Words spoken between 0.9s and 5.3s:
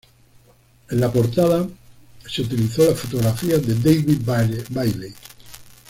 la portada se utilizó la fotografía de David Bailey.